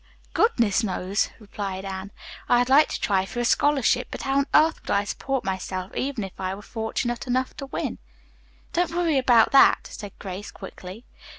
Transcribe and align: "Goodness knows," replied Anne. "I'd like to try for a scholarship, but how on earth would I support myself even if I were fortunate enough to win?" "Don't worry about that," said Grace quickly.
"Goodness 0.33 0.83
knows," 0.83 1.29
replied 1.37 1.85
Anne. 1.85 2.09
"I'd 2.49 2.69
like 2.69 2.89
to 2.89 2.99
try 2.99 3.23
for 3.23 3.39
a 3.39 3.45
scholarship, 3.45 4.07
but 4.09 4.23
how 4.23 4.39
on 4.39 4.47
earth 4.51 4.81
would 4.81 4.89
I 4.89 5.03
support 5.03 5.43
myself 5.43 5.95
even 5.95 6.23
if 6.23 6.39
I 6.41 6.55
were 6.55 6.63
fortunate 6.63 7.27
enough 7.27 7.55
to 7.57 7.67
win?" 7.67 7.99
"Don't 8.73 8.89
worry 8.95 9.19
about 9.19 9.51
that," 9.51 9.85
said 9.91 10.13
Grace 10.17 10.49
quickly. 10.49 11.05